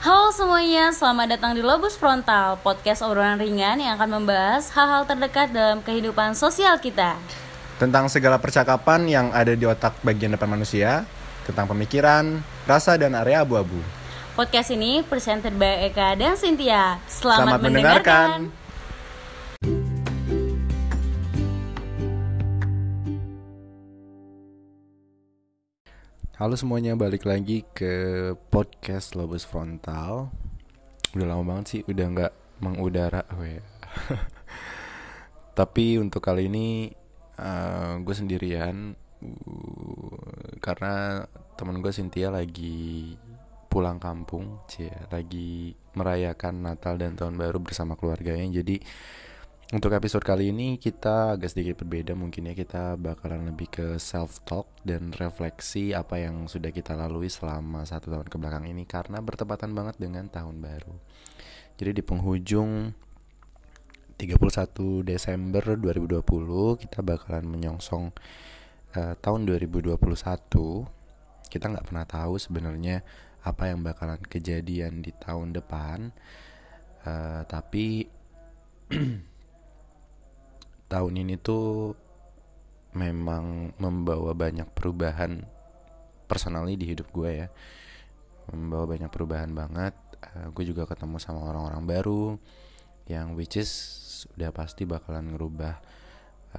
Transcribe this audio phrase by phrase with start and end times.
[0.00, 5.52] Halo semuanya, selamat datang di Lobus Frontal, podcast obrolan ringan yang akan membahas hal-hal terdekat
[5.52, 7.20] dalam kehidupan sosial kita.
[7.76, 11.04] Tentang segala percakapan yang ada di otak bagian depan manusia,
[11.44, 13.76] tentang pemikiran, rasa, dan area abu-abu.
[14.32, 16.96] Podcast ini presented by Eka dan Cynthia.
[17.04, 18.28] Selamat, Selamat mendengarkan.
[18.48, 18.69] mendengarkan.
[26.40, 30.32] Halo semuanya, balik lagi ke podcast Lobus Frontal.
[31.12, 32.32] Udah lama banget sih, udah nggak
[32.64, 33.28] mengudara.
[33.36, 33.60] Oh ya.
[35.60, 36.88] Tapi untuk kali ini
[38.00, 41.28] gue sendirian uh, karena
[41.60, 43.20] temen gue Cynthia lagi
[43.68, 44.64] pulang kampung,
[45.12, 48.48] lagi merayakan Natal dan Tahun Baru bersama keluarganya.
[48.48, 48.80] Jadi
[49.70, 54.42] untuk episode kali ini kita agak sedikit berbeda mungkin ya kita bakalan lebih ke self
[54.42, 59.22] talk dan refleksi apa yang sudah kita lalui selama satu tahun ke belakang ini karena
[59.22, 60.90] bertepatan banget dengan tahun baru.
[61.78, 62.90] Jadi di penghujung
[64.18, 66.18] 31 Desember 2020
[66.82, 68.10] kita bakalan menyongsong
[68.98, 69.94] eh, tahun 2021.
[71.46, 73.06] Kita nggak pernah tahu sebenarnya
[73.46, 76.10] apa yang bakalan kejadian di tahun depan.
[77.06, 78.18] Eh, tapi
[80.90, 81.94] tahun ini tuh
[82.98, 85.46] memang membawa banyak perubahan
[86.26, 87.48] personally di hidup gue ya.
[88.50, 89.94] Membawa banyak perubahan banget.
[90.20, 92.24] Uh, gue juga ketemu sama orang-orang baru
[93.08, 93.70] yang which is
[94.36, 95.80] udah pasti bakalan ngerubah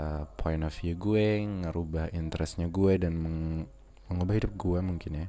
[0.02, 3.70] uh, point of view gue ngerubah interestnya gue dan meng
[4.10, 5.28] mengubah hidup gue mungkin ya.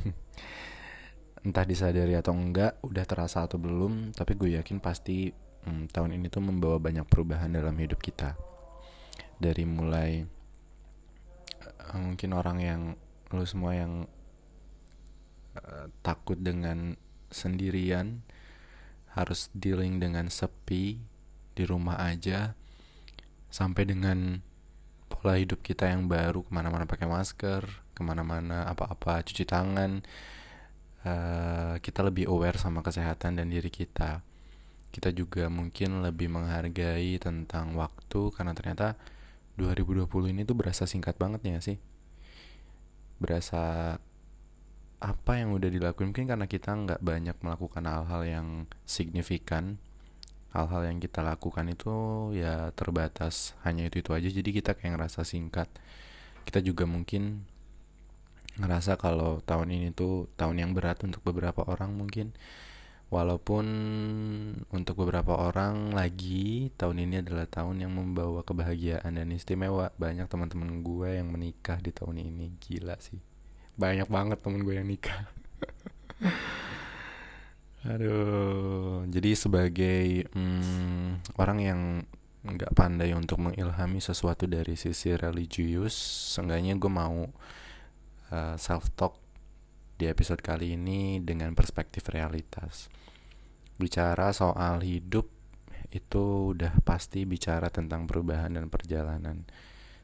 [1.46, 5.32] Entah disadari atau enggak udah terasa atau belum tapi gue yakin pasti
[5.66, 8.36] hmm, tahun ini tuh membawa banyak perubahan dalam hidup kita.
[9.40, 10.24] Dari mulai
[11.64, 12.80] uh, mungkin orang yang
[13.30, 14.04] lu semua yang
[15.56, 16.98] uh, takut dengan
[17.30, 18.26] sendirian
[19.14, 20.98] harus dealing dengan sepi
[21.54, 22.54] di rumah aja
[23.50, 24.38] sampai dengan
[25.10, 30.06] pola hidup kita yang baru ke mana-mana pakai masker ke mana-mana apa-apa cuci tangan
[31.02, 34.22] uh, kita lebih aware sama kesehatan dan diri kita
[34.90, 38.98] kita juga mungkin lebih menghargai tentang waktu karena ternyata
[39.54, 41.78] 2020 ini tuh berasa singkat banget ya sih?
[43.22, 43.96] Berasa
[45.00, 46.10] apa yang udah dilakuin?
[46.10, 48.46] Mungkin karena kita nggak banyak melakukan hal-hal yang
[48.84, 49.78] signifikan.
[50.50, 51.94] Hal-hal yang kita lakukan itu
[52.34, 54.26] ya terbatas hanya itu itu aja.
[54.26, 55.70] Jadi kita kayak ngerasa singkat.
[56.42, 57.46] Kita juga mungkin
[58.58, 62.34] ngerasa kalau tahun ini tuh tahun yang berat untuk beberapa orang mungkin
[63.10, 63.66] Walaupun
[64.70, 69.90] untuk beberapa orang lagi tahun ini adalah tahun yang membawa kebahagiaan dan istimewa.
[69.98, 73.18] Banyak teman-teman gue yang menikah di tahun ini, gila sih.
[73.74, 75.26] Banyak banget temen gue yang nikah.
[77.90, 81.80] Aduh, jadi sebagai hmm, orang yang
[82.40, 85.92] nggak pandai untuk mengilhami sesuatu dari sisi religius,
[86.32, 87.28] seenggaknya gue mau
[88.32, 89.19] uh, self talk
[90.00, 92.88] di episode kali ini dengan perspektif realitas.
[93.76, 95.28] Bicara soal hidup
[95.92, 99.44] itu udah pasti bicara tentang perubahan dan perjalanan.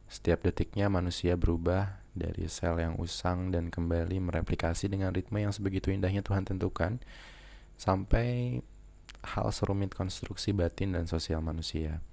[0.05, 5.89] Setiap detiknya manusia berubah dari sel yang usang dan kembali mereplikasi dengan ritme yang sebegitu
[5.89, 7.01] indahnya Tuhan tentukan
[7.81, 8.61] sampai
[9.25, 12.05] hal serumit konstruksi batin dan sosial manusia.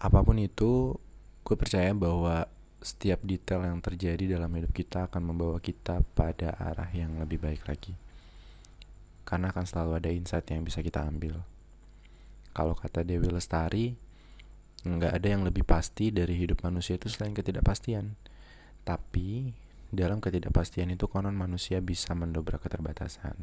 [0.00, 0.96] Apa pun itu,
[1.44, 2.48] gue percaya bahwa
[2.82, 7.66] setiap detail yang terjadi dalam hidup kita akan membawa kita pada arah yang lebih baik
[7.66, 7.94] lagi.
[9.22, 11.40] Karena akan selalu ada insight yang bisa kita ambil.
[12.52, 13.96] Kalau kata Dewi Lestari,
[14.82, 18.18] nggak ada yang lebih pasti dari hidup manusia itu selain ketidakpastian.
[18.82, 19.54] Tapi
[19.88, 23.36] dalam ketidakpastian itu konon manusia bisa mendobrak keterbatasan.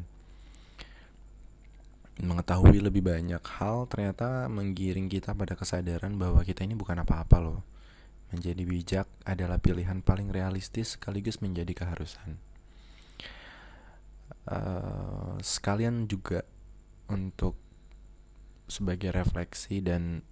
[2.20, 7.64] Mengetahui lebih banyak hal ternyata menggiring kita pada kesadaran bahwa kita ini bukan apa-apa loh.
[8.30, 12.38] Menjadi bijak adalah pilihan paling realistis sekaligus menjadi keharusan.
[14.46, 16.46] Uh, sekalian juga
[17.10, 17.58] untuk
[18.70, 20.22] sebagai refleksi dan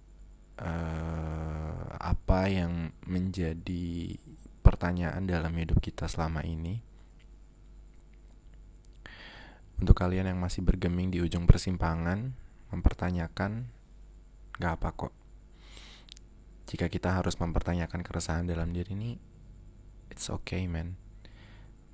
[0.63, 4.15] uh, apa yang menjadi
[4.63, 6.79] pertanyaan dalam hidup kita selama ini.
[9.79, 12.35] Untuk kalian yang masih bergeming di ujung persimpangan,
[12.71, 13.71] mempertanyakan,
[14.59, 15.18] gak apa kok.
[16.69, 19.17] Jika kita harus mempertanyakan keresahan dalam diri ini,
[20.13, 20.93] it's okay man.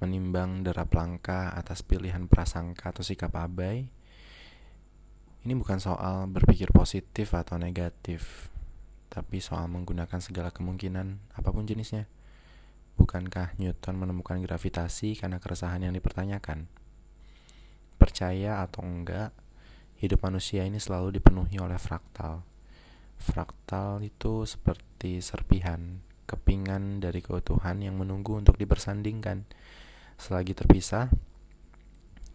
[0.03, 3.87] Menimbang derap langkah atas pilihan prasangka atau sikap abai,
[5.47, 8.51] ini bukan soal berpikir positif atau negatif,
[9.07, 12.11] tapi soal menggunakan segala kemungkinan apa pun jenisnya.
[12.99, 16.67] Bukankah Newton menemukan gravitasi karena keresahan yang dipertanyakan?
[17.95, 19.31] percaya atau enggak,
[19.99, 22.43] hidup manusia ini selalu dipenuhi oleh fraktal.
[23.19, 29.47] Fraktal itu seperti serpihan, kepingan dari keutuhan yang menunggu untuk dipersandingkan.
[30.15, 31.11] Selagi terpisah,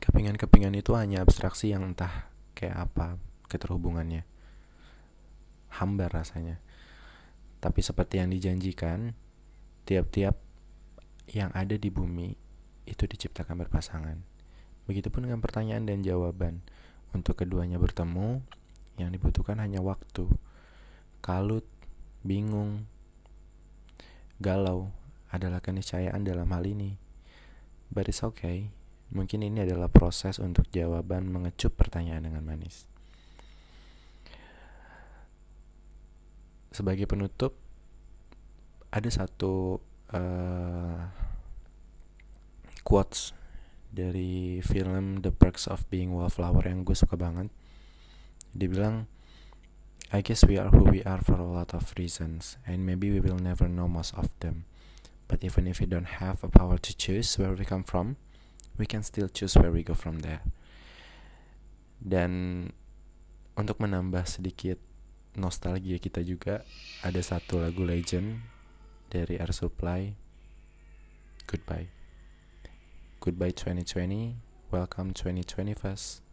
[0.01, 3.17] kepingan-kepingan itu hanya abstraksi yang entah kayak apa
[3.49, 4.25] keterhubungannya.
[5.81, 6.59] Hambar rasanya.
[7.61, 9.13] Tapi seperti yang dijanjikan,
[9.85, 10.37] tiap-tiap
[11.31, 12.35] yang ada di bumi
[12.89, 14.19] itu diciptakan berpasangan.
[14.91, 16.65] Begitupun dengan pertanyaan dan jawaban.
[17.11, 18.43] Untuk keduanya bertemu,
[18.99, 20.27] yang dibutuhkan hanya waktu.
[21.21, 21.69] Kalut,
[22.25, 22.89] bingung,
[24.41, 24.89] galau
[25.29, 26.97] adalah keniscayaan dalam hal ini.
[27.93, 28.73] But it's okay.
[29.11, 32.87] Mungkin ini adalah proses untuk jawaban mengecup pertanyaan dengan manis.
[36.71, 37.59] Sebagai penutup,
[38.95, 39.83] ada satu
[40.15, 40.99] uh,
[42.87, 43.35] quotes
[43.91, 47.51] dari film The Perks of Being Wallflower yang gue suka banget.
[48.55, 49.11] Dia bilang,
[50.11, 53.23] I guess we are who we are for a lot of reasons, and maybe we
[53.23, 54.67] will never know most of them.
[55.31, 58.19] But even if we don't have a power to choose where we come from,
[58.77, 60.43] we can still choose where we go from there.
[62.03, 62.75] Dan
[63.55, 64.83] untuk menambah sedikit
[65.39, 66.67] nostalgia kita juga,
[67.07, 68.43] ada satu lagu legend
[69.15, 70.11] dari Air Supply,
[71.47, 71.87] Goodbye.
[73.23, 74.43] Goodbye 2020,
[74.75, 76.30] welcome 2021.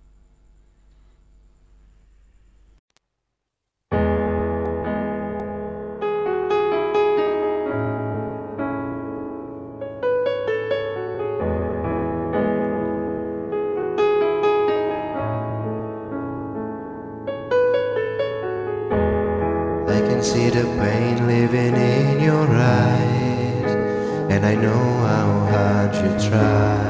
[24.37, 26.85] And I know how hard you try.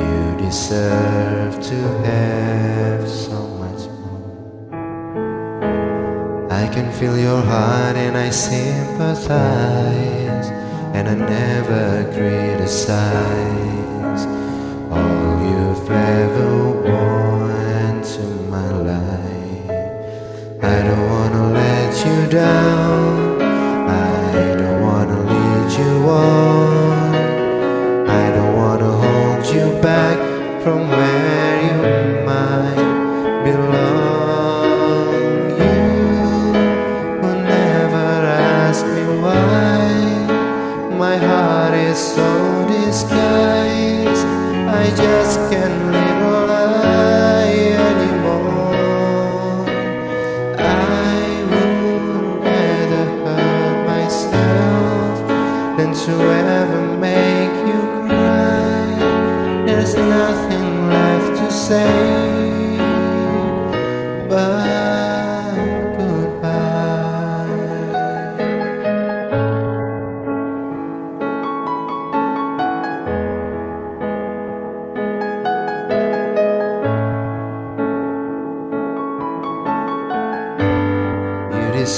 [0.00, 4.28] You deserve to have so much more.
[6.50, 9.28] I can feel your heart, and I sympathize,
[10.92, 13.83] and I never criticize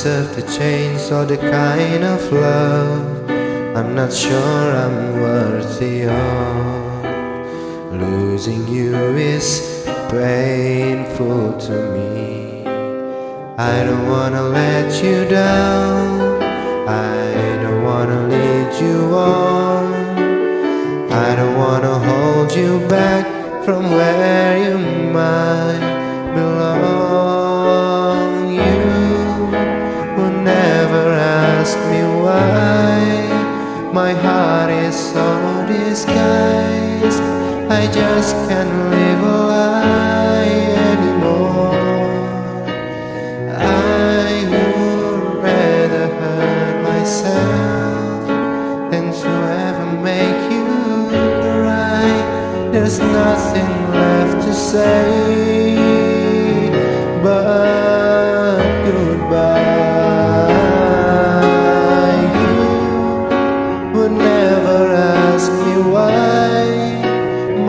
[0.07, 3.31] deserve the change or the kind of love
[3.77, 7.03] I'm not sure I'm worthy of.
[7.93, 9.49] Losing you is
[10.09, 12.65] painful to me.
[13.59, 16.41] I don't wanna let you down.
[16.89, 17.19] I
[17.63, 19.85] don't wanna lead you on.
[21.27, 23.25] I don't wanna hold you back
[23.65, 24.79] from where you
[25.19, 25.96] might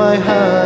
[0.07, 0.56] my hand.